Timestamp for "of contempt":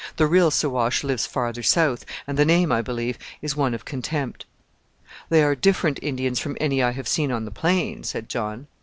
3.75-4.45